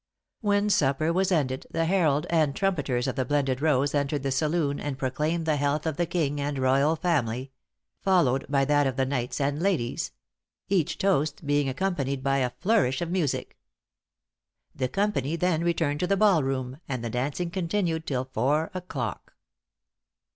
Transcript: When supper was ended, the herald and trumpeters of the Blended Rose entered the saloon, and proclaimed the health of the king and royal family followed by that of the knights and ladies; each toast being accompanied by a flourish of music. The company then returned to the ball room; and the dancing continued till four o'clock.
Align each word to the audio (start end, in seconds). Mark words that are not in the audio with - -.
When 0.39 0.71
supper 0.71 1.13
was 1.13 1.31
ended, 1.31 1.67
the 1.69 1.85
herald 1.85 2.25
and 2.31 2.55
trumpeters 2.55 3.05
of 3.05 3.15
the 3.15 3.23
Blended 3.23 3.61
Rose 3.61 3.93
entered 3.93 4.23
the 4.23 4.31
saloon, 4.31 4.79
and 4.79 4.97
proclaimed 4.97 5.45
the 5.45 5.57
health 5.57 5.85
of 5.85 5.97
the 5.97 6.07
king 6.07 6.41
and 6.41 6.57
royal 6.57 6.95
family 6.95 7.51
followed 8.01 8.47
by 8.49 8.65
that 8.65 8.87
of 8.87 8.95
the 8.95 9.05
knights 9.05 9.39
and 9.39 9.61
ladies; 9.61 10.11
each 10.69 10.97
toast 10.97 11.45
being 11.45 11.69
accompanied 11.69 12.23
by 12.23 12.37
a 12.39 12.49
flourish 12.49 12.99
of 12.99 13.11
music. 13.11 13.59
The 14.73 14.89
company 14.89 15.35
then 15.35 15.63
returned 15.63 15.99
to 15.99 16.07
the 16.07 16.17
ball 16.17 16.41
room; 16.41 16.79
and 16.89 17.03
the 17.05 17.11
dancing 17.11 17.51
continued 17.51 18.07
till 18.07 18.25
four 18.25 18.71
o'clock. 18.73 19.33